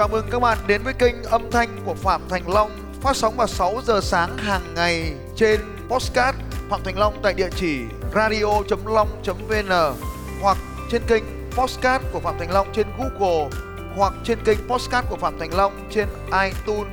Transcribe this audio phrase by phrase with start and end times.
[0.00, 3.36] Chào mừng các bạn đến với kênh âm thanh của Phạm Thành Long, phát sóng
[3.36, 6.38] vào 6 giờ sáng hàng ngày trên Postcard
[6.70, 7.80] Phạm Thành Long tại địa chỉ
[8.14, 9.96] radio.long.vn
[10.40, 10.56] hoặc
[10.90, 11.24] trên kênh
[11.56, 13.48] Postcard của Phạm Thành Long trên Google,
[13.96, 16.08] hoặc trên kênh Postcard của Phạm Thành Long trên
[16.42, 16.92] iTunes,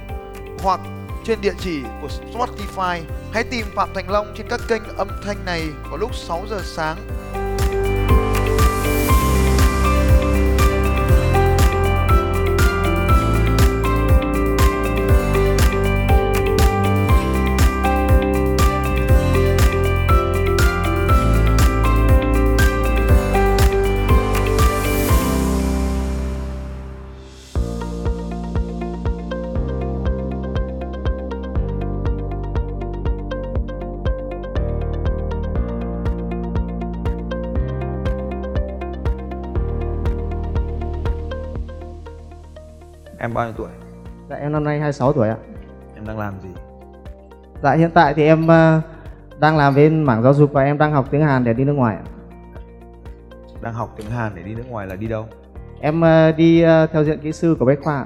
[0.59, 0.79] hoặc
[1.25, 3.01] trên địa chỉ của Spotify.
[3.33, 6.61] Hãy tìm Phạm Thành Long trên các kênh âm thanh này vào lúc 6 giờ
[6.63, 6.97] sáng
[43.27, 43.69] Em bao nhiêu tuổi?
[44.29, 45.37] Dạ em năm nay 26 tuổi ạ.
[45.95, 46.49] Em đang làm gì?
[47.63, 48.81] Dạ hiện tại thì em ờ,
[49.39, 51.73] đang làm bên mảng giáo dục và em đang học tiếng Hàn để đi nước
[51.73, 52.03] ngoài ạ.
[53.61, 55.25] Đang học tiếng Hàn để đi nước ngoài là đi đâu?
[55.81, 58.05] Em ờ, đi ờ, theo diện kỹ sư của Bách Khoa ạ.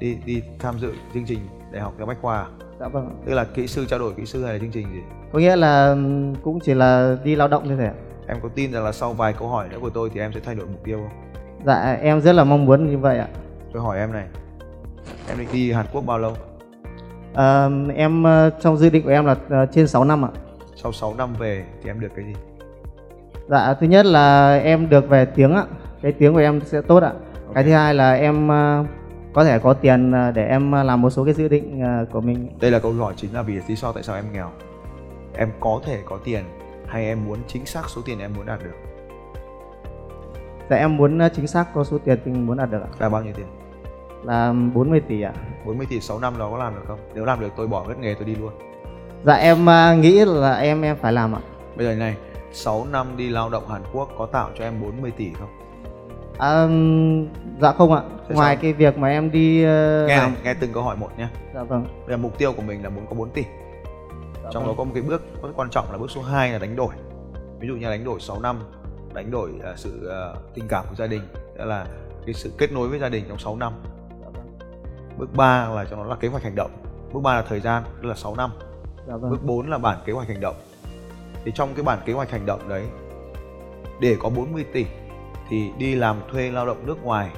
[0.00, 1.38] Đi đi tham dự chương trình
[1.72, 2.46] đại học theo Bách Khoa à?
[2.80, 3.22] Dạ vâng.
[3.26, 5.00] Tức là kỹ sư trao đổi kỹ sư hay là chương trình gì?
[5.32, 7.94] Có nghĩa là ừm, cũng chỉ là đi lao động như thế ạ.
[8.26, 10.40] Em có tin rằng là sau vài câu hỏi nữa của tôi thì em sẽ
[10.44, 11.32] thay đổi mục tiêu không?
[11.66, 13.28] Dạ em rất là mong muốn như vậy ạ.
[13.72, 14.26] Tôi hỏi em này.
[15.28, 16.36] Em định đi Hàn Quốc bao lâu?
[17.34, 20.28] Ờ, em ờ, trong dự định của em là ờ, trên 6 năm ạ.
[20.76, 22.34] Sau 6 năm về thì em được cái gì?
[23.48, 25.64] Dạ thứ nhất là em được về tiếng ạ.
[26.02, 27.12] Cái tiếng của em sẽ tốt ạ.
[27.54, 28.84] Cái thứ hai là em ờ,
[29.32, 31.82] có thể có tiền để em làm một số cái dự định
[32.12, 32.48] của mình.
[32.60, 34.50] Đây là câu hỏi chính là vì lý do tại sao em nghèo.
[35.34, 36.44] Em có thể có tiền
[36.86, 38.70] hay em muốn chính xác số tiền em muốn đạt được
[40.70, 42.88] Dạ em muốn chính xác có số tiền mình muốn đạt được ạ.
[42.98, 43.46] là bao nhiêu tiền?
[44.24, 45.32] Là 40 tỷ ạ.
[45.66, 46.98] 40 tỷ 6 năm đó có làm được không?
[47.14, 48.52] Nếu làm được tôi bỏ hết nghề tôi đi luôn.
[49.24, 51.40] Dạ em à, nghĩ là em em phải làm ạ.
[51.76, 52.16] Bây giờ này,
[52.52, 55.48] 6 năm đi lao động Hàn Quốc có tạo cho em 40 tỷ không?
[56.38, 56.66] À,
[57.60, 58.02] dạ không ạ.
[58.28, 58.62] Thế Ngoài sao?
[58.62, 60.34] cái việc mà em đi ờ, Nghe làm.
[60.44, 61.28] nghe từng câu hỏi một nhé.
[61.54, 61.84] Dạ vâng.
[62.06, 63.42] Bây giờ mục tiêu của mình là muốn có 4 tỷ.
[64.44, 64.76] Dạ Trong đó vâng.
[64.76, 66.94] có một cái bước rất quan trọng là bước số 2 là đánh đổi.
[67.60, 68.56] Ví dụ như đánh đổi 6 năm,
[69.14, 71.22] đánh đổi à, sự à, tình cảm của gia đình,
[71.58, 71.86] đó là
[72.26, 73.72] cái sự kết nối với gia đình trong 6 năm.
[75.18, 75.28] Dạ vâng.
[75.32, 76.70] Bước 3 là cho nó là kế hoạch hành động.
[77.12, 78.50] Bước 3 là thời gian, tức là 6 năm.
[79.08, 79.30] Dạ vâng.
[79.30, 80.56] Bước 4 là bản kế hoạch hành động.
[81.44, 82.84] Thì trong cái bản kế hoạch hành động đấy
[84.00, 84.86] để có 40 tỷ
[85.48, 87.30] thì đi làm thuê lao động nước ngoài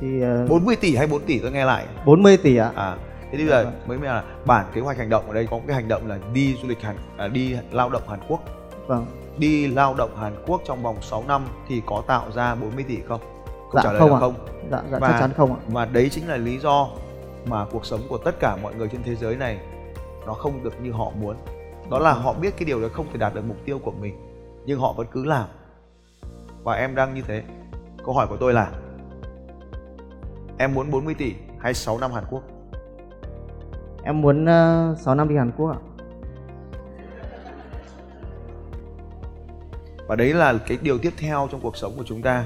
[0.00, 2.72] Thì ờ, 40 tỷ hay 4 tỷ tôi nghe lại 40 tỷ ạ.
[2.74, 2.96] à
[3.32, 3.74] thế bây Dạ giờ vâng.
[3.86, 6.06] mới mới là bản kế hoạch hành động ở đây có một cái hành động
[6.06, 8.40] là đi du lịch Hàn à, đi lao động Hàn Quốc
[8.86, 9.06] Vâng.
[9.38, 12.98] đi lao động Hàn Quốc trong vòng 6 năm thì có tạo ra 40 tỷ
[13.08, 13.20] không
[13.70, 14.20] câu Dạ trả lời không là ạ.
[14.20, 14.34] không
[14.70, 15.58] Dạ dạ Và- chắc chắn không ạ.
[15.68, 16.88] và đấy chính là lý do
[17.46, 19.58] mà cuộc sống của tất cả mọi người trên thế giới này
[20.26, 21.36] nó không được như họ muốn
[21.90, 24.16] đó là họ biết cái điều đó không thể đạt được mục tiêu của mình
[24.66, 25.48] nhưng họ vẫn cứ làm
[26.64, 27.42] và em đang như thế
[28.04, 28.70] câu hỏi của tôi là
[30.58, 32.42] em muốn 40 tỷ hay 6 năm Hàn Quốc
[34.02, 34.44] Em muốn
[34.92, 35.78] uh, 6 năm đi Hàn Quốc ạ.
[40.06, 42.44] và đấy là cái điều tiếp theo trong cuộc sống của chúng ta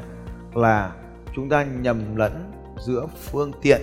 [0.54, 0.92] là
[1.34, 3.80] chúng ta nhầm lẫn giữa phương tiện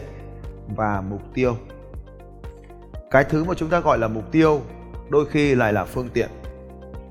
[0.76, 1.58] và mục tiêu.
[3.12, 4.62] Cái thứ mà chúng ta gọi là mục tiêu
[5.10, 6.30] đôi khi lại là phương tiện.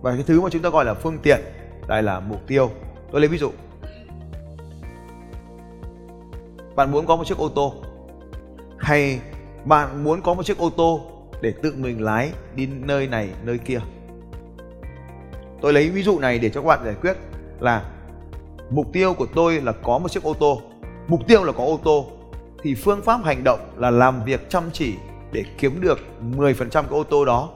[0.02, 1.40] Và cái thứ mà chúng ta gọi là phương tiện
[1.88, 2.70] lại là mục tiêu.
[3.12, 3.50] Tôi lấy ví dụ.
[6.76, 7.74] Bạn muốn có một chiếc ô tô
[8.78, 9.20] hay
[9.64, 11.00] bạn muốn có một chiếc ô tô
[11.40, 13.80] để tự mình lái đi nơi này, nơi kia?
[15.60, 17.16] Tôi lấy ví dụ này để cho các bạn giải quyết
[17.60, 17.90] là
[18.70, 20.62] mục tiêu của tôi là có một chiếc ô tô
[21.08, 22.06] mục tiêu là có ô tô
[22.62, 24.94] thì phương pháp hành động là làm việc chăm chỉ
[25.32, 25.98] để kiếm được
[26.36, 27.48] 10% cái ô tô đó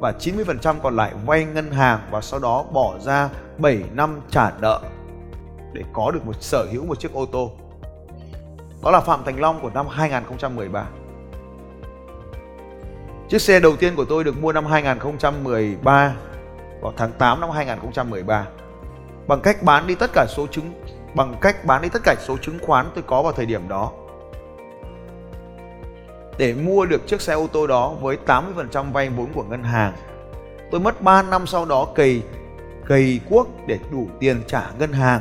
[0.00, 4.50] và 90% còn lại vay ngân hàng và sau đó bỏ ra 7 năm trả
[4.60, 4.80] nợ
[5.72, 7.50] để có được một sở hữu một chiếc ô tô.
[8.82, 10.86] Đó là Phạm Thành Long của năm 2013.
[13.28, 16.14] Chiếc xe đầu tiên của tôi được mua năm 2013
[16.80, 18.46] vào tháng 8 năm 2013
[19.28, 20.72] bằng cách bán đi tất cả số chứng
[21.14, 23.92] bằng cách bán đi tất cả số chứng khoán tôi có vào thời điểm đó
[26.38, 29.92] để mua được chiếc xe ô tô đó với 80% vay vốn của ngân hàng.
[30.70, 32.22] Tôi mất 3 năm sau đó cày
[32.86, 35.20] cày cuốc để đủ tiền trả ngân hàng.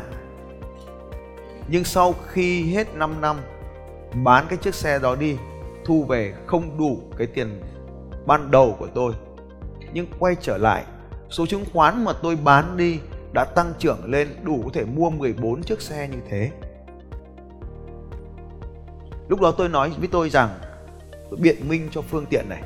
[1.67, 3.37] Nhưng sau khi hết 5 năm
[4.13, 5.37] bán cái chiếc xe đó đi,
[5.85, 7.61] thu về không đủ cái tiền
[8.25, 9.13] ban đầu của tôi.
[9.93, 10.83] Nhưng quay trở lại,
[11.29, 12.99] số chứng khoán mà tôi bán đi
[13.33, 16.51] đã tăng trưởng lên đủ có thể mua 14 chiếc xe như thế.
[19.27, 20.49] lúc đó tôi nói với tôi rằng,
[21.29, 22.61] tôi biện minh cho phương tiện này,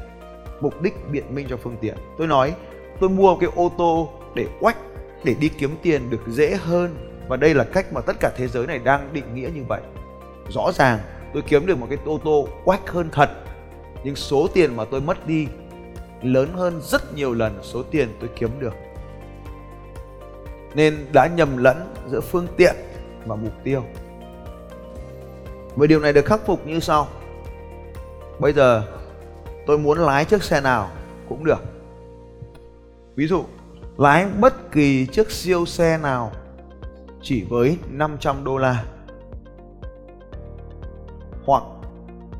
[0.62, 1.96] mục đích biện minh cho phương tiện.
[2.18, 2.54] Tôi nói,
[3.00, 4.78] tôi mua cái ô tô để oách
[5.24, 6.96] để đi kiếm tiền được dễ hơn.
[7.28, 9.82] Và đây là cách mà tất cả thế giới này đang định nghĩa như vậy.
[10.50, 11.00] Rõ ràng,
[11.34, 13.30] tôi kiếm được một cái ô tô oách hơn thật,
[14.04, 15.48] nhưng số tiền mà tôi mất đi
[16.22, 18.74] lớn hơn rất nhiều lần số tiền tôi kiếm được
[20.74, 22.76] nên đã nhầm lẫn giữa phương tiện
[23.26, 23.84] và mục tiêu.
[25.76, 27.08] Và điều này được khắc phục như sau.
[28.40, 28.84] Bây giờ,
[29.68, 30.90] tôi muốn lái chiếc xe nào
[31.30, 31.62] cũng được.
[33.16, 33.44] Ví dụ,
[33.98, 36.32] lái bất kỳ chiếc siêu xe nào
[37.22, 38.84] chỉ với 500 đô la.
[41.46, 41.64] Hoặc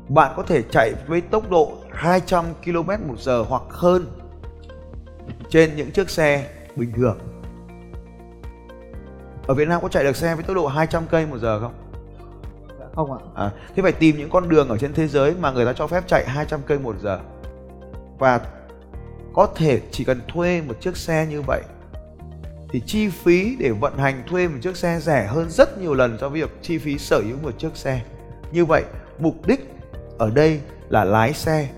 [0.08, 4.06] bạn có thể chạy với tốc độ 200 km một giờ hoặc hơn
[5.48, 7.18] trên những chiếc xe bình thường.
[9.46, 11.74] Ở Việt Nam có chạy được xe với tốc độ 200 cây một giờ không?
[12.78, 13.18] Dạ không ạ.
[13.34, 15.86] À, thế phải tìm những con đường ở trên thế giới mà người ta cho
[15.86, 17.18] phép chạy 200 cây một giờ.
[18.18, 18.40] Và
[19.34, 21.62] có thể chỉ cần thuê một chiếc xe như vậy
[22.72, 26.18] thì chi phí để vận hành thuê một chiếc xe rẻ hơn rất nhiều lần
[26.20, 28.02] so với việc chi phí sở hữu một chiếc xe.
[28.52, 28.84] Như vậy,
[29.18, 29.74] mục đích
[30.18, 31.68] ở đây là lái xe,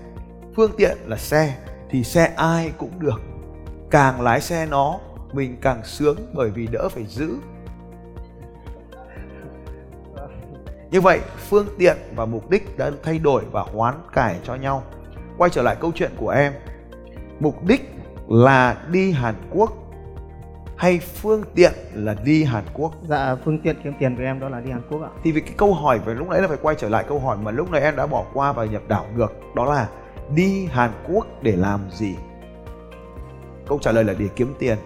[0.55, 1.55] phương tiện là xe
[1.89, 3.21] thì xe ai cũng được.
[3.91, 4.99] Càng lái xe nó
[5.33, 7.37] mình càng sướng bởi vì đỡ phải giữ.
[10.95, 14.83] Như vậy, phương tiện và mục đích đã thay đổi và hoán cải cho nhau.
[15.37, 16.53] Quay trở lại câu chuyện của em.
[17.39, 17.91] Mục đích
[18.27, 19.73] là đi Hàn Quốc
[20.77, 22.93] hay phương tiện là đi Hàn Quốc?
[23.03, 25.09] Dạ phương tiện kiếm tiền của em đó là đi Hàn Quốc ạ.
[25.23, 27.37] Thì vì cái câu hỏi phải lúc nãy là phải quay trở lại câu hỏi
[27.37, 29.89] mà lúc nãy em đã bỏ qua và nhập đảo ngược đó là
[30.35, 32.15] đi Hàn Quốc để làm gì?
[33.67, 34.77] Câu trả lời là để kiếm tiền.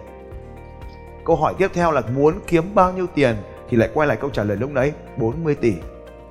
[1.24, 3.36] Câu hỏi tiếp theo là muốn kiếm bao nhiêu tiền
[3.68, 5.74] thì lại quay lại câu trả lời lúc nãy 40 tỷ.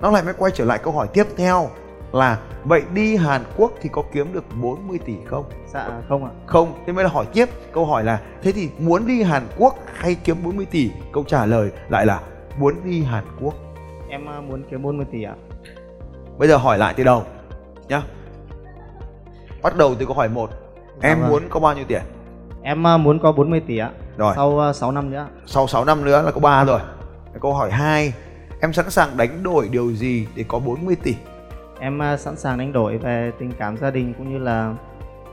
[0.01, 1.69] Nó lại mới quay trở lại câu hỏi tiếp theo
[2.11, 5.45] là vậy đi Hàn Quốc thì có kiếm được 40 tỷ không?
[5.73, 6.31] Dạ không ạ.
[6.45, 9.75] Không, thế mới là hỏi tiếp câu hỏi là thế thì muốn đi Hàn Quốc
[9.93, 10.91] hay kiếm 40 tỷ?
[11.13, 12.21] Câu trả lời lại là
[12.57, 13.53] muốn đi Hàn Quốc.
[14.09, 15.33] Em à, muốn kiếm 40 tỷ ạ.
[16.37, 17.23] Bây giờ hỏi lại từ đầu
[17.87, 18.01] nhá.
[19.61, 20.49] Bắt đầu từ câu hỏi 1.
[21.01, 21.29] Dạ Em vâng.
[21.29, 22.01] muốn có bao nhiêu tiền?
[22.61, 23.91] Em à, muốn có 40 tỷ ạ.
[24.17, 24.33] Rồi.
[24.35, 25.27] Sau à, 6 năm nữa.
[25.45, 26.79] Sau 6 năm nữa là có 3 rồi.
[27.41, 28.13] Câu hỏi 2.
[28.61, 31.15] Em sẵn sàng đánh đổi điều gì để có 40 tỷ?
[31.79, 34.73] Em à, sẵn sàng đánh đổi về tình cảm gia đình cũng như là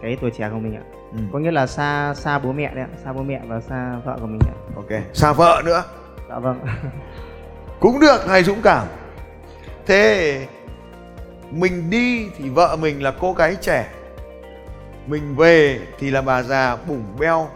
[0.02, 0.82] cái tuổi trẻ của mình ạ.
[1.12, 1.18] Ừ.
[1.32, 4.18] Có nghĩa là xa xa bố mẹ đấy ạ, xa bố mẹ và xa vợ
[4.20, 4.54] của mình ạ.
[4.76, 5.02] Ok.
[5.12, 5.84] Xa vợ nữa.
[6.28, 6.60] Dạ vâng.
[7.80, 8.86] Cũng được hay dũng cảm.
[9.86, 10.46] Thế
[11.50, 13.88] mình đi thì vợ mình là cô gái trẻ.
[15.06, 17.48] Mình về thì là bà già bủng beo.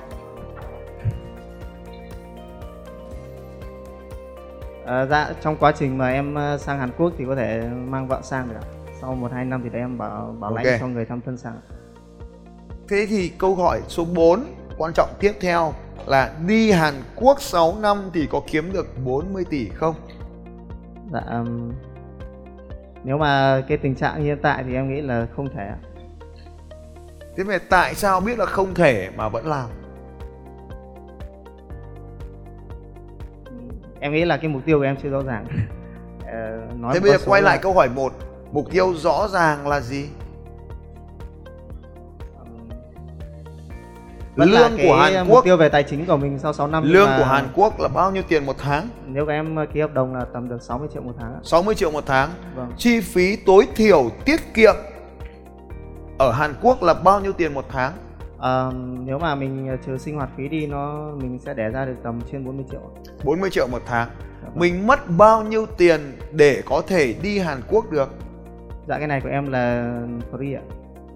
[4.90, 8.08] À, dạ trong quá trình mà em à, sang Hàn Quốc thì có thể mang
[8.08, 8.66] vợ sang được ạ.
[9.00, 10.64] Sau 1 2 năm thì em bảo bảo Ok.
[10.64, 11.60] lãnh cho người thăm thân sang.
[12.88, 14.44] Thế thì câu hỏi số 4
[14.78, 15.72] quan trọng tiếp theo
[16.06, 19.94] là đi Hàn Quốc 6 năm thì có kiếm được 40 tỷ không?
[21.12, 21.44] Dạ
[23.04, 25.78] nếu mà cái tình trạng hiện tại thì em nghĩ là không thể ạ.
[27.36, 29.68] Thế mà tại sao biết là không thể mà vẫn làm?
[34.00, 35.46] Em nghĩ là cái mục tiêu của em chưa rõ ràng.
[36.26, 38.12] Ờ, nói Thế một bây giờ quay là- lại câu hỏi 1
[38.52, 40.08] Mục tiêu rõ ràng là gì?
[44.36, 46.66] Vẫn là Lương của Hàn mục Quốc tiêu về tài chính của mình sau 6
[46.66, 48.88] năm Lương mà của Hàn Quốc là bao nhiêu tiền một tháng?
[49.06, 51.40] nếu các em ký hợp đồng là tầm được 60 triệu một tháng ạ.
[51.42, 52.72] 60 triệu một tháng Vâng.
[52.76, 54.74] Chi phí tối thiểu tiết kiệm
[56.18, 57.92] Ở Hàn Quốc là bao nhiêu tiền một tháng?
[58.40, 58.72] Ờ,
[59.04, 62.20] nếu mà mình trừ sinh hoạt phí đi nó mình sẽ đẻ ra được tầm
[62.32, 62.80] trên 40 triệu.
[62.80, 63.00] ạ.
[63.24, 64.08] 40 triệu một tháng
[64.42, 64.58] Dạ vâng.
[64.58, 66.00] Mình mất bao nhiêu tiền
[66.32, 68.08] để có thể đi Hàn Quốc được?
[68.88, 69.92] Dạ cái này của em là
[70.32, 70.62] free ạ.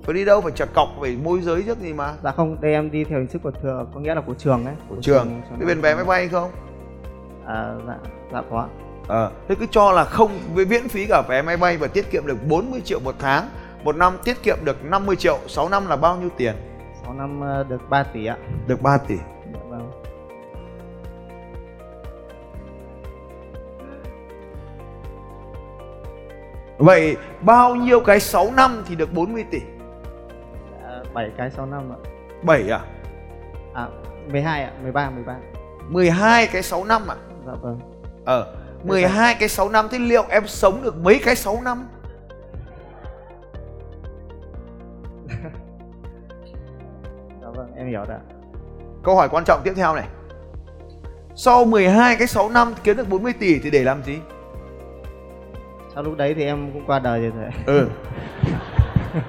[0.03, 2.73] Phải đi đâu phải trả cọc phải môi giới trước gì mà Dạ không, đây
[2.73, 4.75] em đi theo hình thức của thừa có nghĩa là của trường ấy.
[4.89, 6.51] Của trường cho Thế nó- bên vé máy bay không?
[7.47, 7.97] À, dạ,
[8.33, 8.69] dạ có ạ.
[9.09, 12.11] Ờ, thế cứ cho là không với miễn phí cả vé máy bay và tiết
[12.11, 13.49] kiệm được 40 triệu một tháng
[13.85, 16.55] một năm tiết kiệm được 50 triệu 6 năm là bao nhiêu tiền
[17.05, 18.37] 6 năm ờ, được 3 tỷ ạ.
[18.67, 19.17] được 3 tỷ
[19.53, 19.91] Dạ vâng.
[26.79, 29.61] vậy bao nhiêu cái 6 năm thì được 40 tỷ
[30.83, 31.99] Dạ, 7 cái 6 năm ạ.
[32.43, 32.81] 7 à
[33.75, 33.89] À
[34.33, 35.37] 12 ạ, 13 13.
[35.89, 37.79] 12 cái 6 năm à Dạ vâng.
[38.25, 41.89] ờ 12 cái 6 năm thế liệu em sống được mấy cái 6 năm
[47.55, 48.23] vâng, em hiểu rồi ạ.
[49.03, 50.05] câu hỏi quan trọng tiếp theo này.
[51.37, 54.19] Sau 12 cái 6 năm kiếm được 40 tỷ thì để làm gì?
[55.95, 57.89] Sau lúc đấy thì em cũng qua đời rồi thầy ừ.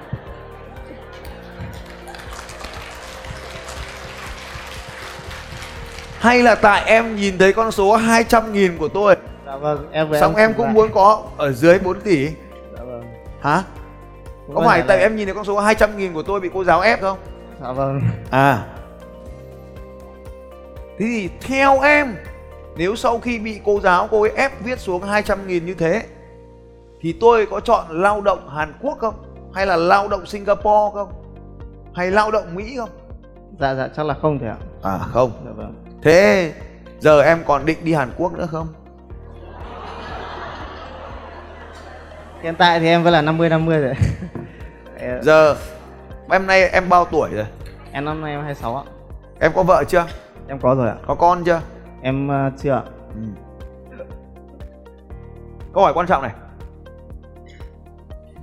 [6.18, 9.16] Hay là tại em nhìn thấy con số 200 nghìn của tôi?
[9.46, 12.26] Dạ vâng em xong em cũng dạ, muốn có ở dưới 4 tỷ.
[12.76, 13.02] Dạ vâng.
[13.40, 13.62] Hả?
[14.46, 16.50] Cũng có phải tại là- em nhìn thấy con số 200 nghìn của tôi bị
[16.54, 17.18] cô giáo ép không
[17.62, 18.00] dạ vâng.
[18.30, 18.66] À.
[20.98, 22.16] Thế thì theo em
[22.76, 26.02] nếu sau khi bị cô giáo cô ấy ép viết xuống 200 nghìn như thế
[27.00, 29.14] thì tôi có chọn lao động Hàn Quốc không?
[29.54, 31.12] Hay là lao động Singapore không?
[31.94, 32.90] Hay lao động Mỹ không?
[33.60, 34.56] Dạ dạ chắc là không thầy ạ.
[34.82, 35.30] À không.
[35.44, 35.84] Dạ vâng.
[36.02, 36.52] Thế
[36.98, 38.68] giờ em còn định đi Hàn Quốc nữa không?
[42.42, 43.94] Hiện tại thì em vẫn là 50 50 rồi.
[45.22, 45.56] Giờ
[46.30, 47.46] em nay em bao tuổi rồi?
[47.92, 48.82] Em năm nay em 26 ạ.
[49.40, 50.06] Em có vợ chưa?
[50.48, 50.96] Em có rồi ạ.
[51.06, 51.60] Có con chưa?
[52.02, 52.82] Em ờ, chưa ạ.
[55.74, 56.32] Câu hỏi quan trọng này.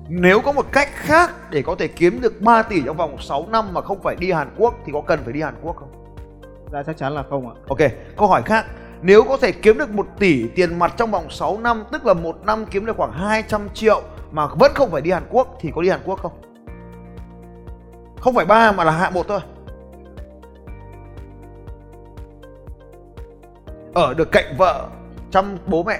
[0.09, 3.47] Nếu có một cách khác để có thể kiếm được 3 tỷ trong vòng 6
[3.49, 5.89] năm mà không phải đi Hàn Quốc thì có cần phải đi Hàn Quốc không?
[6.71, 7.55] dạ chắc chắn là không ạ.
[7.67, 8.65] Ok, câu hỏi khác.
[9.01, 12.13] Nếu có thể kiếm được 1 tỷ tiền mặt trong vòng 6 năm, tức là
[12.13, 15.71] một năm kiếm được khoảng 200 triệu mà vẫn không phải đi Hàn Quốc thì
[15.75, 16.31] có đi Hàn Quốc không?
[18.23, 19.39] Không phải ba mà là hạ một thôi.
[23.93, 24.87] Ở được cạnh vợ,
[25.31, 25.99] chăm bố mẹ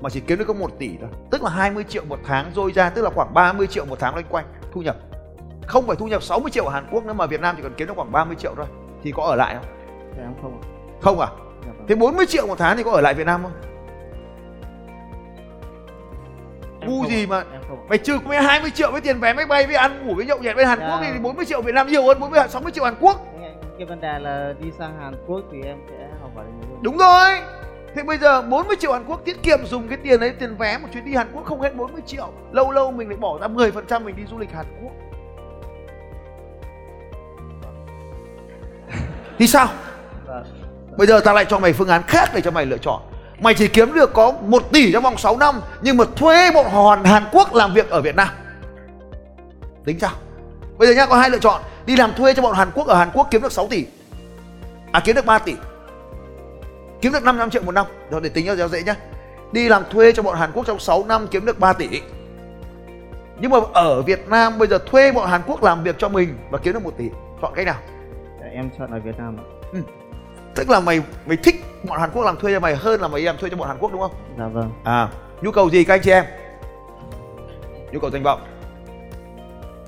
[0.00, 1.10] mà chỉ kiếm được có 1 tỷ thôi.
[1.30, 4.14] Tức là 20 triệu một tháng dôi ra, tức là khoảng 30 triệu một tháng
[4.14, 4.96] loanh quanh thu nhập.
[5.66, 7.74] Không phải thu nhập 60 triệu ở Hàn Quốc nữa mà Việt Nam chỉ cần
[7.76, 8.66] kiếm được khoảng 30 triệu thôi.
[9.02, 9.64] Thì có ở lại không?
[10.16, 10.60] dạ em không
[11.00, 11.28] Không à?
[11.66, 11.86] dạ vâng.
[11.88, 13.67] Thế 40 triệu một tháng thì có ở lại Việt Nam không?
[16.88, 17.44] Ngu gì mà-.
[17.88, 20.38] Mày trừ mấy 20 triệu với tiền vé máy bay với ăn ngủ với nhậu
[20.38, 20.88] nhẹt bên Hàn Dạ.
[20.88, 23.26] Quốc thì 40 triệu Việt Nam nhiều hơn 40 60 triệu Hàn Quốc.
[23.78, 26.68] cái, vấn đề là đi sang Hàn Quốc thì em sẽ học hỏi được nhiều
[26.70, 27.28] hơn Đúng rồi.
[27.94, 30.78] Thế bây giờ 40 triệu Hàn Quốc tiết kiệm dùng cái tiền đấy tiền vé
[30.78, 32.28] một chuyến đi Hàn Quốc không hết 40 triệu.
[32.52, 34.92] Lâu lâu mình lại bỏ ra 10% mình đi du lịch Hàn Quốc.
[39.38, 39.68] Thì sao?
[40.26, 40.44] Vâng.
[40.98, 43.00] Bây giờ ta lại cho mày phương án khác để cho mày lựa chọn.
[43.40, 46.66] Mày chỉ kiếm được có 1 tỷ trong vòng 6 năm nhưng mà thuê bọn
[46.70, 48.28] hòn Hàn Quốc làm việc ở Việt Nam.
[49.84, 50.10] Tính sao?
[50.78, 52.96] Bây giờ nhá có hai lựa chọn, đi làm thuê cho bọn Hàn Quốc ở
[52.96, 53.86] Hàn Quốc kiếm được 6 tỷ.
[54.92, 55.54] À kiếm được 3 tỷ.
[57.00, 57.86] Kiếm được 55 triệu một năm.
[58.10, 58.94] Rồi để tính cho dễ nhá.
[59.52, 61.88] Đi làm thuê cho bọn Hàn Quốc trong 6 năm kiếm được 3 tỷ.
[63.40, 66.38] Nhưng mà ở Việt Nam bây giờ thuê bọn Hàn Quốc làm việc cho mình
[66.50, 67.04] và kiếm được 1 tỷ.
[67.42, 67.76] Chọn cách nào?
[68.40, 69.44] Dạ, em chọn ở Việt Nam ạ
[70.58, 73.20] Tức là mày mày thích bọn Hàn Quốc làm thuê cho mày hơn là mày
[73.20, 74.10] đi làm thuê cho bọn Hàn Quốc đúng không?
[74.38, 75.08] dạ vâng À,
[75.42, 76.24] nhu cầu gì các anh chị em?
[77.92, 78.40] Nhu cầu danh vọng.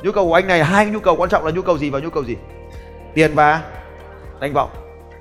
[0.02, 1.98] Nhu cầu của anh này hai nhu cầu quan trọng là nhu cầu gì và
[1.98, 2.36] nhu cầu gì?
[3.14, 3.62] Tiền và
[4.40, 4.70] danh vọng.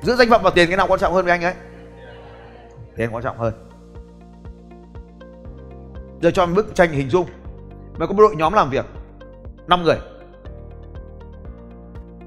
[0.01, 1.53] Giữa danh vọng và tiền cái nào quan trọng hơn với anh ấy?
[2.95, 3.53] Tiền quan trọng hơn.
[6.21, 7.25] Giờ cho một bức tranh hình dung.
[7.97, 8.85] Mày có một đội nhóm làm việc
[9.67, 9.97] 5 người.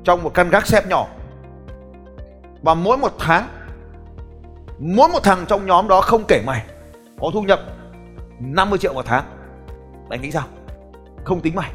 [0.05, 1.07] Trong một căn gác xếp nhỏ.
[2.63, 3.49] Và mỗi một tháng
[4.79, 6.65] Mỗi một thằng trong nhóm đó không kể mày
[7.21, 7.61] Có thu nhập
[8.41, 9.25] 50 triệu một tháng.
[10.09, 10.45] Mày nghĩ sao?
[11.25, 11.73] Không tính mày.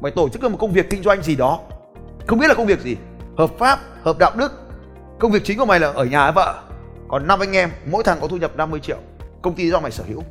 [0.00, 1.60] Mày tổ chức một công việc kinh doanh gì đó
[2.26, 2.96] Không biết là công việc gì
[3.36, 4.52] Hợp pháp, hợp đạo đức.
[5.18, 6.62] Công việc chính của mày là ở nhà với vợ.
[7.08, 8.96] Còn năm anh em, mỗi thằng có thu nhập 50 triệu.
[9.42, 10.22] Công ty do mày sở hữu.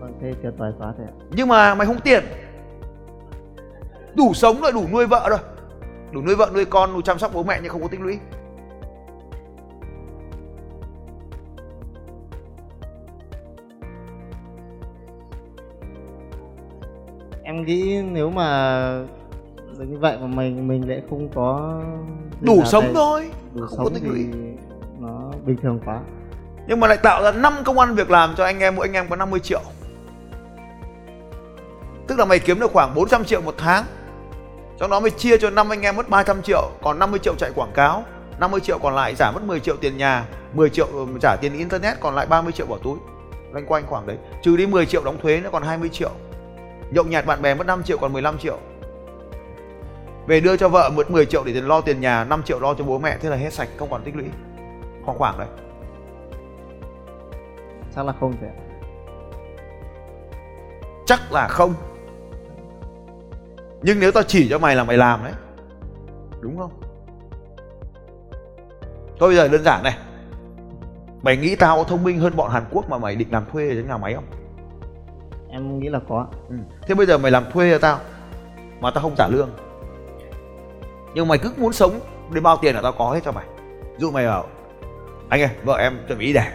[0.00, 1.12] Vâng thế tuyệt vời quá thầy ạ.
[1.30, 2.24] Nhưng mà mày không tiền
[4.14, 5.38] Đủ sống rồi, đủ nuôi vợ rồi
[6.16, 8.18] Đủ nuôi vợ, nuôi con, đủ chăm sóc bố mẹ nhưng không có tích lũy.
[17.42, 18.80] Em nghĩ nếu mà
[19.78, 21.80] được như vậy mà mình mình lại không có
[22.40, 24.26] Đủ sống tài- thôi đủ Không có sống tích thì lũy.
[24.98, 26.00] nó bình thường quá.
[26.68, 28.92] Nhưng mà lại tạo ra 5 công ăn việc làm cho anh em Mỗi anh
[28.94, 29.60] em có 50 triệu.
[32.06, 33.84] Tức là mày kiếm được khoảng 400 triệu một tháng
[34.78, 37.50] Trong đó mày chia cho 5 anh em mất 300 triệu Còn 50 triệu chạy
[37.54, 38.04] quảng cáo
[38.38, 41.58] 50 triệu còn lại trả mất 10 triệu tiền nhà 10 triệu ừ, trả tiền
[41.58, 42.98] internet Còn lại 30 triệu bỏ túi.
[43.52, 44.16] Loanh quanh khoảng đấy.
[44.42, 46.10] Trừ đi 10 triệu đóng thuế nữa còn 20 triệu.
[46.90, 48.58] Nhậu nhạt bạn bè mất 5 triệu còn 15 triệu.
[50.26, 52.74] Về đưa cho vợ mất 10 triệu để tiền lo tiền nhà 5 triệu lo
[52.74, 54.24] cho bố mẹ Thế là hết sạch không còn tích lũy.
[55.04, 55.48] Khoảng khoảng đấy.
[57.94, 58.52] Chắc là không ạ.
[61.06, 61.74] Chắc là không
[63.86, 65.32] nhưng nếu tao chỉ cho mày là mày làm đấy
[66.40, 66.70] đúng không?
[69.18, 69.96] Thôi bây giờ đơn giản này.
[71.22, 73.68] Mày nghĩ tao có thông minh hơn bọn hàn quốc mà mày định làm thuê
[73.68, 74.24] ở nhà máy không?
[75.50, 76.26] Em nghĩ là có.
[76.48, 76.56] Ừ.
[76.86, 77.98] thế bây giờ mày làm thuê cho tao
[78.80, 79.50] mà tao không trả lương.
[81.14, 82.00] Nhưng mày cứ muốn sống
[82.32, 83.46] đến bao tiền là tao có hết cho mày.
[83.98, 84.46] Dụ mày bảo
[85.28, 86.52] anh ơi vợ em chuẩn bị đẻ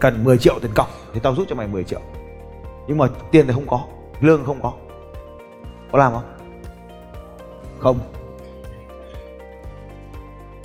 [0.00, 2.00] cần 10 triệu tiền cọc thì tao rút cho mày 10 triệu.
[2.88, 3.80] Nhưng mà tiền thì không có
[4.20, 4.72] lương không có
[5.92, 6.22] có làm không?
[7.78, 7.98] Không.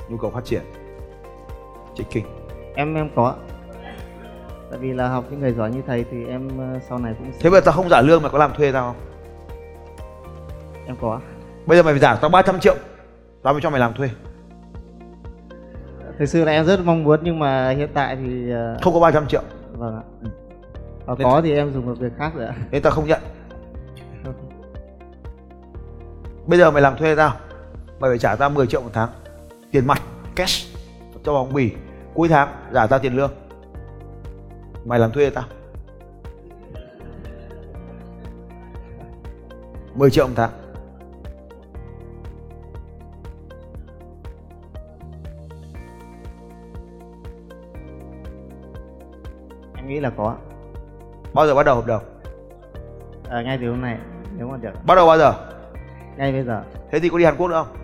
[0.10, 0.62] Nhu cầu phát triển.
[1.96, 2.26] Trích kinh.
[2.76, 3.36] Em em có.
[4.70, 7.32] Tại vì là học những người giỏi như thầy thì em ờ, sau này cũng
[7.34, 9.02] sẽ- thế bây giờ tao không trả lương mày có làm thuê tao không?
[10.88, 11.20] Em có.
[11.66, 12.76] Bây giờ mày phải trả tao 300 triệu.
[13.44, 14.10] Tao mới cho mày làm thuê.
[16.20, 19.00] Thực sự là em rất mong muốn nhưng mà hiện tại thì ờ, không có
[19.00, 19.42] 300 triệu.
[19.74, 20.04] Vâng ạ.
[20.22, 20.30] Ừ.
[21.06, 22.56] Và có thì em dùng một việc khác rồi ạ.
[22.72, 23.22] Nên tao không nhận
[26.48, 27.34] bây giờ mày làm thuê tao
[28.00, 29.10] mày phải trả tao 10 triệu một tháng
[29.72, 30.02] tiền mặt
[30.36, 30.78] cash
[31.24, 31.72] cho phong bì.
[32.14, 33.32] Cuối tháng trả tao tiền lương.
[34.86, 35.44] Mày làm thuê tao.
[39.96, 40.50] 10 triệu một tháng.
[49.76, 50.36] Em nghĩ là có.
[51.34, 52.04] Bao giờ bắt đầu hợp đồng?
[53.30, 53.98] À, ngay từ hôm nay
[54.38, 54.72] nếu mà được.
[54.86, 55.53] Bắt đầu bao giờ
[56.18, 56.64] ngay bây giờ.
[56.92, 57.78] Thế thì có đi Hàn Quốc nữa không?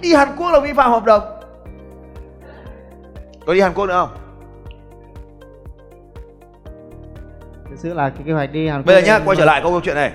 [0.00, 1.22] Đi Hàn Quốc là vi phạm hợp đồng.
[3.46, 4.18] Có đi Hàn Quốc nữa không?
[7.70, 9.60] Thực sự là cái kế hoạch đi Hàn Quốc Bây giờ nhá, quay trở lại
[9.62, 10.12] câu chuyện này.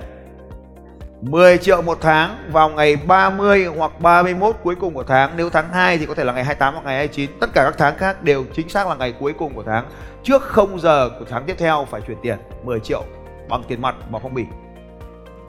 [1.21, 5.37] 10 triệu một tháng vào ngày 30 hoặc 31 cuối cùng của tháng.
[5.37, 7.75] Nếu tháng 2 thì có thể là ngày 28 hoặc ngày 29 Tất cả các
[7.77, 9.85] tháng khác đều chính xác là ngày cuối cùng của tháng.
[10.23, 12.37] Trước 0 giờ của tháng tiếp theo phải chuyển tiền.
[12.63, 13.03] 10 triệu
[13.49, 14.45] bằng tiền mặt vào phong bì.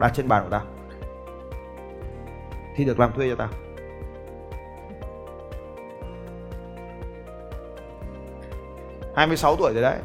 [0.01, 0.63] Đặt trên bàn của tao
[2.77, 3.49] Thì được làm thuê cho tao
[9.21, 9.97] hai mươi sáu tuổi rồi đấy.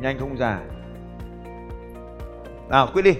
[0.00, 0.60] Nhanh không già.
[2.68, 3.14] Nào quyết đi.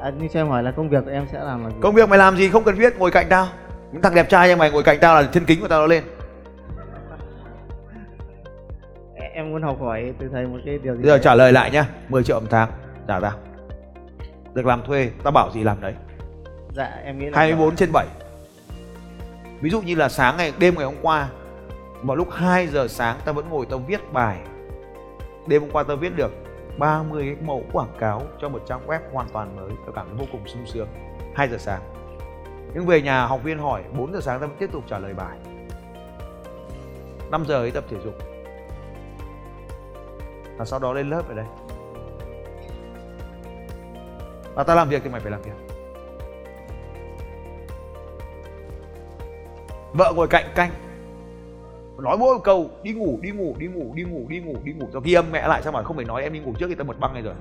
[0.00, 1.76] À, nhưng cho em hỏi là công việc của em sẽ làm là gì?
[1.80, 3.46] Công việc mày làm gì không cần viết ngồi cạnh tao.
[3.92, 5.86] Những thằng đẹp trai như mày ngồi cạnh tao là thiên kính của tao nó
[5.86, 6.04] lên
[9.38, 11.70] Em- muốn học hỏi từ thầy một cái điều gì bây giờ trả lời lại
[11.70, 12.70] nhá 10 triệu một tháng.
[13.08, 13.32] Trả tao
[14.54, 15.94] được làm thuê tao bảo gì làm đấy?
[16.74, 18.06] Dạ em nghĩ là 24 trên 7
[19.60, 21.28] ví dụ như là sáng ngày đêm ngày hôm qua
[22.02, 24.38] vào lúc 2 giờ sáng tao vẫn ngồi tao viết bài.
[25.46, 26.32] Đêm hôm qua tao viết được
[26.78, 29.70] 30 cái mẫu quảng cáo cho một trang web hoàn toàn mới.
[29.84, 30.88] Tao cảm thấy vô cùng sung sướng.
[31.34, 31.82] 2 giờ sáng.
[32.74, 35.14] Nhưng về nhà học viên hỏi 4 giờ sáng tao vẫn tiếp tục trả lời
[35.14, 35.36] bài.
[37.30, 38.14] 5 giờ ấy tập thể dục
[40.58, 41.46] và sau đó lên lớp ở đây?
[44.54, 45.52] Và tao làm việc thì mày phải làm việc.
[49.92, 50.70] Vợ ngồi cạnh canh.
[51.98, 54.72] Nói mỗi một câu đi ngủ đi ngủ đi ngủ đi ngủ đi ngủ đi
[54.72, 54.86] ngủ.
[54.92, 56.74] Rồi ghi âm mẹ lại sao mà không phải nói em đi ngủ trước thì
[56.74, 57.34] tao bật băng này rồi.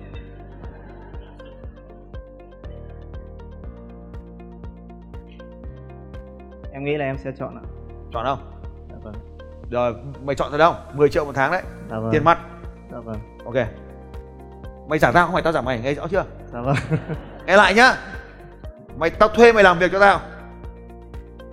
[6.72, 7.64] Em nghĩ là em sẽ chọn ạ.
[8.14, 8.40] Chọn không?
[8.90, 9.14] Dạ vâng.
[9.72, 11.62] Rồi mày chọn rồi đâu 10 triệu một tháng đấy.
[11.90, 12.12] Dạ vâng.
[12.12, 12.40] Tiền mặt
[12.92, 13.18] dạ vâng.
[13.46, 13.56] Ok.
[14.88, 16.24] Mày trả tao không phải tao trả mày nghe rõ chưa?
[16.54, 16.76] Dạ vâng.
[17.46, 17.96] Nghe lại nhá.
[18.98, 20.20] Mày tao thuê mày làm việc cho tao.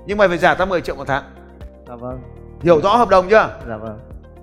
[0.06, 1.22] Nhưng mày phải trả tao 10 triệu một tháng.
[1.88, 2.20] Dạ vâng.
[2.62, 3.58] Hiểu rõ hợp đồng chưa?
[3.68, 3.98] Dạ vâng.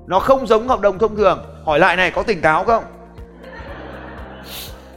[0.08, 1.46] Nó không giống hợp đồng thông thường.
[1.66, 2.84] Hỏi lại này có tỉnh táo không?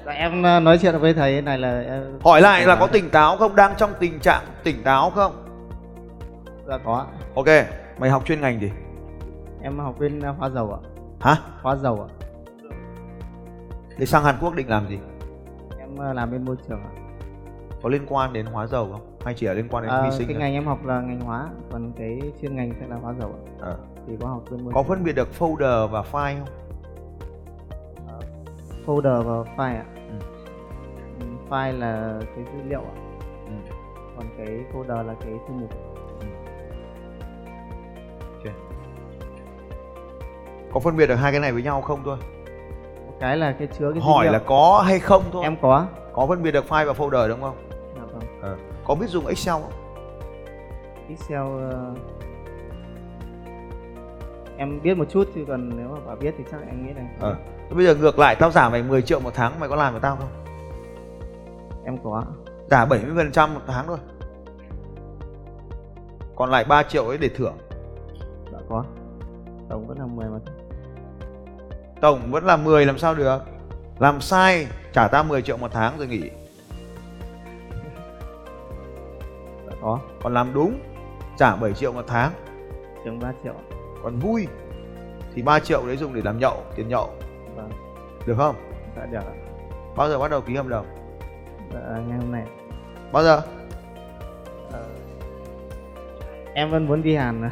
[0.06, 2.18] Dạ em ờ, nói chuyện với thầy này là em...
[2.24, 3.56] hỏi lại là có tỉnh táo không?
[3.56, 5.44] Đang trong tình trạng tỉnh táo không?
[6.68, 7.46] Dạ có ok
[7.98, 8.70] mày học chuyên ngành gì?
[9.62, 10.93] Em học bên ờ, hóa dầu ạ
[11.24, 11.36] hả?
[11.62, 12.08] Hóa dầu ạ.
[13.98, 14.98] Để sang hàn quốc định làm gì?
[15.78, 16.90] Em ờ, làm bên môi trường ạ.
[17.82, 19.16] Có liên quan đến hóa dầu không?
[19.24, 21.20] Hay chỉ là liên quan đến à, vi sinh cái ngành em học là ngành
[21.20, 23.40] hóa còn cái chuyên ngành sẽ là hóa dầu ạ.
[23.60, 23.78] Ờ.
[24.06, 26.48] thì có học bên môi có phân biệt được folder và file không?
[28.86, 29.84] Folder và file ạ.
[29.94, 30.26] Ừ.
[31.20, 32.96] Ừ, file là cái dữ liệu ạ.
[33.46, 33.74] Ừ.
[34.16, 35.70] còn cái folder là cái thư mục
[40.74, 42.16] có phân biệt được hai cái này với nhau không thôi?
[43.06, 45.42] Một cái là cái chứa cái hỏi là có hay không thôi.
[45.42, 45.86] Em có.
[46.12, 47.56] Có phân biệt được file và folder đúng không?
[47.96, 48.58] Dạ vâng.
[48.86, 49.72] Có biết dùng excel không?
[51.08, 51.94] Excel ờ,
[54.56, 57.02] em biết một chút chứ còn nếu mà bà biết thì chắc em nghĩ là
[57.20, 57.36] Ờ.
[57.68, 59.92] Thế bây giờ ngược lại tao trả mày 10 triệu một tháng mày có làm
[59.92, 60.28] với tao không?
[61.84, 62.22] Em có
[62.70, 63.98] trả 70% một tháng thôi.
[66.36, 67.54] Còn lại 3 triệu ấy để thưởng.
[68.52, 68.84] Đã có.
[69.68, 70.38] Tổng vẫn là 10 mà
[72.04, 73.42] tổng vẫn là 10 làm sao được?
[73.98, 76.30] Làm sai trả ta 10 triệu một tháng rồi nghỉ.
[79.82, 80.80] Đó còn làm đúng
[81.38, 82.32] trả 7 triệu một tháng.
[83.04, 83.54] Chừng 3 triệu.
[84.02, 84.46] Còn vui
[85.34, 87.10] thì 3 triệu đấy dùng để làm nhậu tiền nhậu.
[87.56, 87.70] Vâng.
[88.26, 88.56] được không?
[88.96, 89.20] Dạ được
[89.96, 90.86] bao giờ bắt đầu ký hợp đồng?
[91.74, 92.44] Dạ, ngày hôm nay.
[93.12, 93.42] Bao giờ?
[94.72, 94.84] Ờ,
[96.54, 97.50] em vẫn muốn đi hàn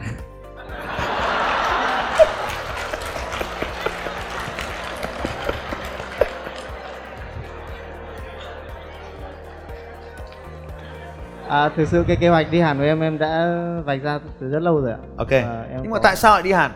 [11.53, 14.51] À, thực sự cái kế hoạch đi Hàn của em em đã vạch ra từ
[14.51, 14.99] rất lâu rồi ạ.
[15.17, 16.71] ok Và em nhưng mà có- tại sao lại đi hàn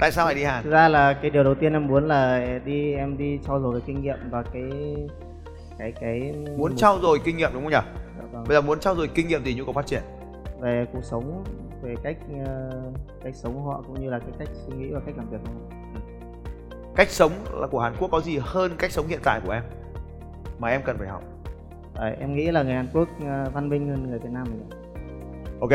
[0.00, 2.46] tại sao lại đi hàn Thực ra là cái điều đầu tiên em muốn là
[2.64, 4.70] đi em đi trau dồi cái kinh nghiệm và cái
[5.78, 7.78] cái cái muốn trau dồi kinh nghiệm đúng không nhỉ
[8.18, 8.44] Dạ vâng.
[8.48, 10.02] bây giờ muốn trau dồi kinh nghiệm thì nhu cầu phát triển
[10.60, 11.44] về cuộc sống
[11.82, 12.70] về cách ờ,
[13.24, 15.38] cách sống của họ cũng như là cái cách suy nghĩ và cách làm việc
[15.44, 15.79] của họ.
[16.96, 19.62] Cách sống là của hàn quốc có gì hơn cách sống hiện tại của em?
[20.58, 21.22] Mà em cần phải học.
[21.94, 24.68] Đấy, em nghĩ là người Hàn Quốc ờ, văn minh hơn người Việt Nam mình
[25.60, 25.70] ok.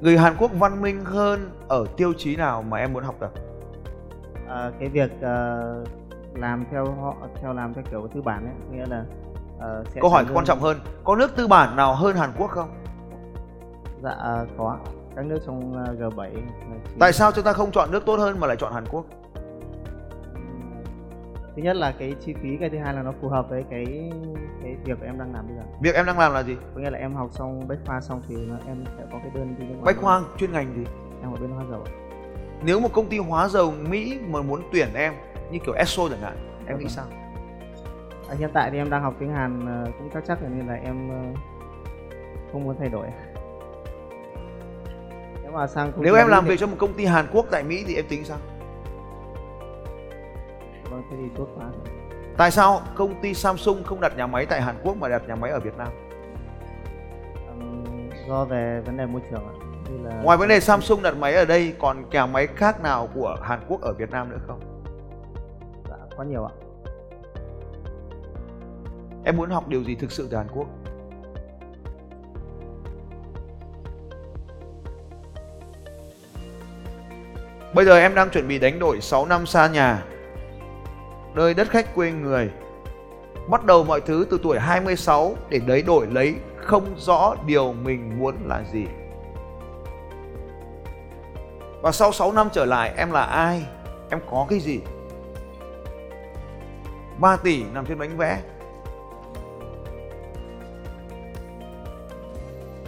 [0.00, 3.32] Người hàn quốc văn minh hơn ở tiêu chí nào mà em muốn học được
[4.48, 5.84] Ờ, cái việc ờ,
[6.34, 9.04] làm theo họ theo làm theo kiểu tư bản ấy nghĩa là
[9.58, 12.50] ờ, sẽ câu hỏi quan trọng hơn có nước tư bản nào hơn hàn quốc
[12.50, 12.70] không?
[14.02, 14.78] Dạ có.
[15.16, 16.76] Các nước trong ờ, G7 G9.
[17.00, 19.04] tại sao chúng ta không chọn nước tốt hơn mà lại chọn hàn quốc
[21.56, 24.12] thứ nhất là cái chi phí cái thứ hai là nó phù hợp với cái
[24.62, 25.62] cái việc em đang làm bây giờ.
[25.80, 26.56] Việc em đang làm là gì?
[26.74, 28.34] Có nghĩa là em học xong bách khoa xong thì
[28.66, 29.84] em sẽ có cái đơn đi nước ngoài.
[29.84, 30.04] Bách luôn.
[30.04, 30.84] khoa chuyên ngành gì?
[31.22, 31.84] Em ở bên hóa dầu
[32.62, 35.14] nếu một công ty hóa dầu mỹ mà muốn tuyển em
[35.50, 37.04] như kiểu esso chẳng hạn em nghĩ sao?
[38.28, 40.74] À, hiện tại thì em đang học tiếng Hàn ờ, cũng chắc chắc nên là
[40.74, 41.40] em ờ,
[42.52, 43.06] không muốn thay đổi.
[45.42, 47.84] Nếu mà sang nếu em làm việc cho một công ty hàn quốc tại mỹ
[47.86, 48.38] thì em tính sao
[50.90, 51.66] vâng thế thì tốt quá
[52.36, 55.34] tại sao công ty samsung không đặt nhà máy tại hàn quốc mà đặt nhà
[55.34, 55.88] máy ở việt nam?
[58.28, 59.54] Do về vấn đề môi trường ạ.
[59.90, 63.08] Như là ngoài vấn đề samsung đặt máy ở đây còn nhà máy khác nào
[63.14, 64.60] của hàn quốc ở việt nam nữa không?
[65.88, 66.54] Dạ, có nhiều ạ.
[69.24, 70.66] Em muốn học điều gì thực sự từ hàn quốc?
[77.74, 80.04] Bây giờ em đang chuẩn bị đánh đổi 6 năm xa nhà
[81.40, 82.50] Nơi đất khách quê người.
[83.48, 88.18] Bắt đầu mọi thứ từ tuổi 26 Để đấy đổi lấy, không rõ điều mình
[88.18, 88.86] muốn là gì.
[91.82, 93.66] Và sau 6 năm trở lại, em là ai?
[94.10, 94.80] Em có cái gì?
[97.18, 98.40] 3 tỷ nằm trên bánh vẽ.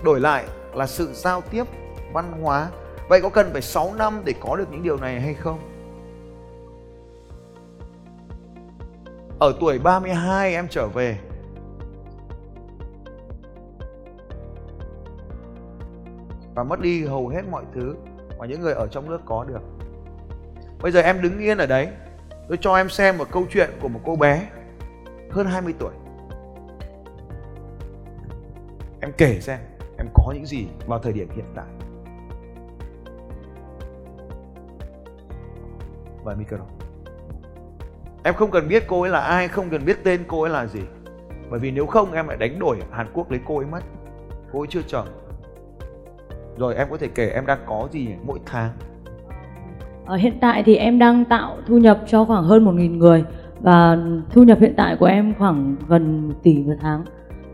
[0.03, 1.65] Đổi lại là sự giao tiếp
[2.12, 2.69] văn hóa.
[3.09, 5.72] Vậy có cần phải 6 năm để có được những điều này hay không?
[9.42, 11.18] Ở tuổi 32 em trở về.
[16.55, 17.94] Và mất đi hầu hết mọi thứ
[18.38, 19.61] Mà những người ở trong nước có được.
[20.83, 21.88] Bây giờ em đứng yên ở đấy.
[22.48, 24.50] Tôi cho em xem một câu chuyện của một cô bé
[25.31, 25.92] Hơn 20 tuổi.
[29.00, 29.59] Em kể xem
[29.98, 31.66] Em có những gì vào thời điểm hiện tại.
[36.24, 36.82] Và micro.
[38.25, 40.67] Em không cần biết cô ấy là ai, Không cần biết tên cô ấy là
[40.67, 40.81] gì
[41.51, 43.81] Bởi vì nếu không, em lại đánh đổi Hàn Quốc lấy cô ấy mất
[44.53, 45.07] Cô ấy chưa chồng
[46.59, 48.71] Rồi em có thể kể em đang có gì mỗi tháng
[50.07, 53.25] ở hiện tại thì em đang tạo thu nhập cho khoảng hơn 1.000 người
[53.61, 53.99] và
[54.31, 57.05] thu nhập hiện tại của em khoảng gần 1 tỷ một tháng.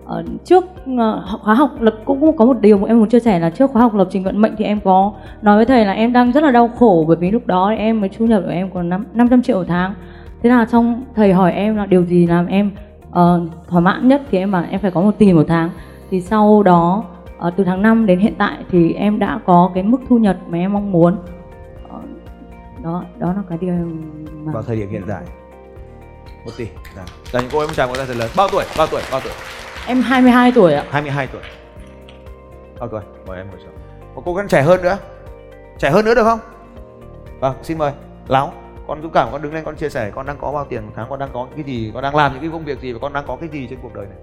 [0.06, 0.64] ở trước
[0.98, 3.70] ờ, khóa học lập cũng có một điều mà em muốn chia sẻ là trước
[3.70, 6.32] khóa học lập trình vận mệnh thì em có nói với thầy là em đang
[6.32, 8.88] rất là đau khổ bởi vì lúc đó em mới thu nhập của em còn
[8.88, 9.94] năm 500 triệu một tháng.
[10.42, 12.70] Thế là trong thầy hỏi em là điều gì làm em
[13.10, 15.70] ờ, thỏa mãn nhất thì em bảo em phải có một tỷ một tháng.
[16.10, 17.04] Thì sau đó
[17.38, 20.36] ờ, từ tháng 5 đến hiện tại thì em đã có cái mức thu nhập
[20.48, 21.16] mà em mong muốn.
[21.90, 22.00] Ờ,
[22.82, 23.74] đó đó là cái điều
[24.44, 25.22] mà Vào thời điểm hiện tại
[26.44, 27.02] một tỷ Dạ.
[27.32, 28.64] Là những cô em chàng có ra thật lớn Bao tuổi?
[28.78, 29.02] Bao tuổi?
[29.12, 29.32] Bao tuổi?
[29.86, 31.42] em 22 tuổi ạ 22 tuổi
[32.78, 32.92] Ok,
[33.26, 33.72] mời em ngồi xuống
[34.14, 34.96] Một cô con trẻ hơn nữa
[35.78, 36.38] Trẻ hơn nữa được không?
[37.40, 37.92] Vâng, xin mời
[38.28, 38.52] Láo
[38.88, 40.92] Con dũng cảm con đứng lên con chia sẻ Con đang có bao tiền một
[40.96, 42.98] tháng Con đang có cái gì Con đang làm những cái công việc gì Và
[43.02, 44.18] con đang có cái gì trên cuộc đời này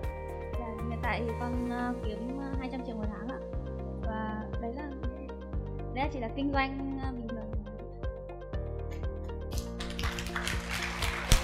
[0.60, 3.38] Dạ, hiện tại thì con ờ, kiếm ờ, 200 triệu một tháng ạ
[4.01, 4.84] và đấy là
[5.93, 7.51] đấy là chỉ là kinh doanh ờ, bình thường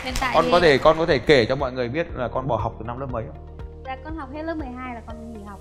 [0.03, 2.27] hiện tại Con thì có thể con có thể kể cho mọi người biết là
[2.27, 3.57] con bỏ học từ năm lớp mấy không?
[3.85, 5.59] dạ, con học hết lớp 12 là con nghỉ học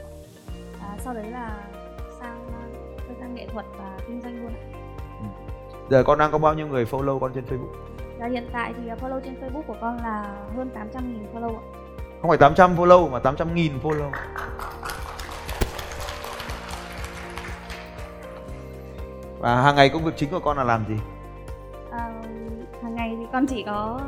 [0.80, 1.56] à, sau đấy là
[2.20, 2.46] sang
[3.08, 4.79] ờ, sang nghệ thuật và kinh doanh luôn ạ.
[5.90, 7.72] Giờ con đang có bao nhiêu người follow con trên Facebook?
[8.18, 11.62] Và hiện tại thì ờ, follow trên Facebook của con là hơn 800.000 follow ạ.
[12.20, 14.10] Không phải 800 follow mà 800 nghìn follow
[19.38, 20.94] Và hàng ngày công việc chính của con là làm gì?
[21.92, 22.12] À,
[22.82, 24.00] hàng ngày thì con chỉ có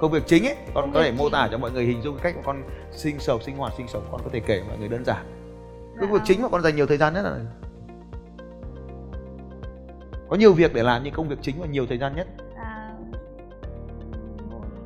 [0.00, 2.18] công việc chính ấy con Công có thể mô tả cho mọi người hình dung
[2.22, 4.88] cách mà con sinh sống sinh hoạt sinh sống con có thể kể mọi người
[4.88, 5.26] đơn giản
[5.94, 6.00] Dạ.
[6.00, 7.38] công việc chính mà con dành nhiều thời gian nhất là
[10.30, 12.26] có nhiều việc để làm nhưng công việc chính và nhiều thời gian nhất.
[12.56, 12.94] À,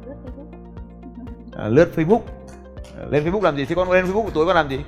[0.09, 0.51] lướt Facebook.
[1.57, 2.21] À, lướt Facebook.
[2.99, 3.65] À, lên Facebook làm gì?
[3.65, 4.81] Thì con lên Facebook buổi tối con làm gì?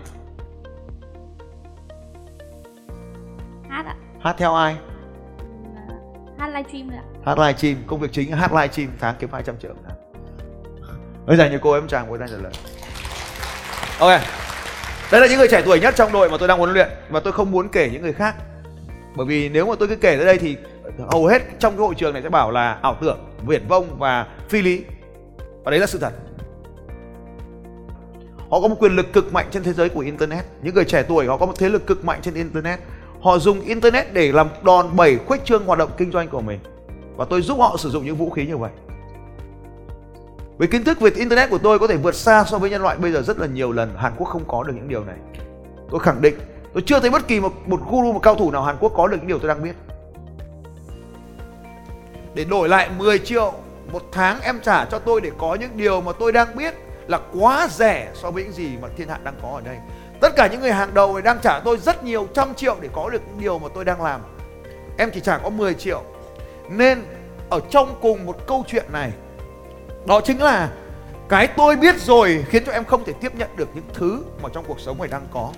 [3.69, 3.97] Hát ạ.
[4.21, 4.77] Hát theo ai?
[5.77, 5.83] À,
[6.39, 7.05] hát livestream nữa ạ.
[7.25, 9.75] Hát livestream công việc chính hát livestream tháng kiếm 200 triệu.
[9.75, 9.97] Một tháng
[11.27, 12.53] bây giờ như cô em chàng với đang trả lời.
[13.99, 14.21] Ok.
[15.13, 17.21] Đây là những người trẻ tuổi nhất trong đội mà tôi đang huấn luyện và
[17.21, 18.35] tôi không muốn kể những người khác
[19.17, 20.57] bởi vì nếu mà tôi cứ kể tới đây thì
[21.13, 24.27] hầu hết trong cái hội trường này sẽ bảo là ảo tưởng, viển vông và
[24.49, 24.85] phi lý.
[25.65, 26.13] Và đấy là sự thật.
[28.51, 30.45] Họ có một quyền lực cực mạnh trên thế giới của internet.
[30.63, 32.81] Những người trẻ tuổi, họ có một thế lực cực mạnh trên internet.
[33.21, 36.59] Họ dùng internet để làm đòn bẩy khuếch trương hoạt động kinh doanh của mình.
[37.17, 38.71] Và tôi giúp họ sử dụng những vũ khí như vậy.
[40.59, 42.97] Với kiến thức về internet của tôi có thể vượt xa so với nhân loại
[42.97, 43.95] bây giờ rất là nhiều lần.
[43.97, 45.17] Hàn Quốc không có được những điều này.
[45.91, 46.35] Tôi khẳng định
[46.77, 49.09] tôi chưa thấy bất kỳ một một guru, một cao thủ nào Hàn Quốc có
[49.09, 49.77] được những điều tôi đang biết.
[52.35, 53.53] Để đổi lại 10 triệu
[53.93, 56.75] một tháng em trả cho tôi để có những điều mà tôi đang biết
[57.07, 59.77] là quá rẻ so với những gì mà thiên hạ đang có ở đây.
[60.21, 62.89] Tất cả những người hàng đầu này đang trả tôi rất nhiều trăm triệu để
[62.93, 64.21] có được những điều mà tôi đang làm.
[64.99, 66.03] Em chỉ trả có 10 triệu.
[66.69, 67.05] Nên
[67.51, 69.13] ở trong cùng một câu chuyện này,
[70.07, 70.71] đó chính là
[71.29, 74.49] cái tôi biết rồi khiến cho em không thể tiếp nhận được những thứ mà
[74.55, 75.53] trong cuộc sống này đang có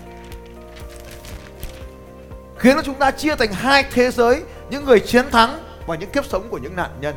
[2.59, 6.11] khiến cho chúng ta chia thành hai thế giới, những người chiến thắng và những
[6.11, 7.15] kiếp sống của những nạn nhân.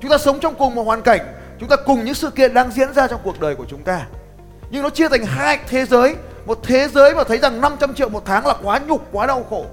[0.00, 1.20] Chúng ta sống trong cùng một hoàn cảnh,
[1.60, 4.06] chúng ta cùng những sự kiện đang diễn ra trong cuộc đời của chúng ta.
[4.70, 8.08] Nhưng nó chia thành hai thế giới, một thế giới mà thấy rằng 500 triệu
[8.08, 9.66] một tháng là quá nhục, quá đau khổ.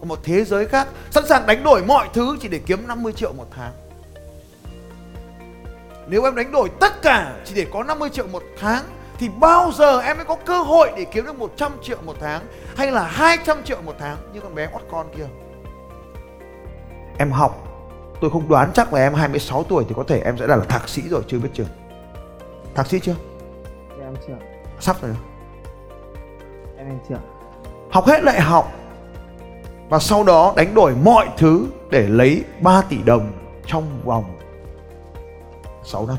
[0.00, 3.12] Còn một thế giới khác, sẵn sàng đánh đổi mọi thứ chỉ để kiếm 50
[3.12, 3.72] triệu một tháng.
[6.06, 8.84] Nếu em đánh đổi tất cả chỉ để có 50 triệu một tháng
[9.18, 12.42] thì bao giờ em mới có cơ hội để kiếm được 100 triệu một tháng
[12.76, 15.26] hay là 200 triệu một tháng như con bé ót con kia.
[17.18, 17.68] Em học,
[18.20, 20.88] tôi không đoán chắc là em 26 tuổi thì có thể em sẽ là thạc
[20.88, 21.66] sĩ rồi chưa biết chừng.
[22.74, 23.14] Thạc sĩ chưa?
[24.00, 24.34] em chưa
[24.80, 25.14] Sắp rồi.
[26.78, 27.18] em em chưa
[27.90, 28.72] Học hết đại học
[29.88, 33.32] và sau đó đánh đổi mọi thứ để lấy 3 tỷ đồng
[33.66, 34.24] trong vòng
[35.84, 36.16] 6 năm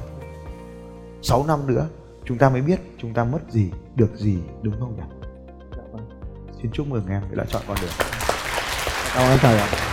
[1.21, 1.87] 6 năm nữa
[2.25, 5.27] chúng ta mới biết chúng ta mất gì, được gì, đúng không nhỉ?
[5.77, 6.09] Dạ vâng.
[6.61, 7.91] Xin chúc mừng em đã chọn con đường.
[9.15, 9.92] Cảm ơn thầy ạ.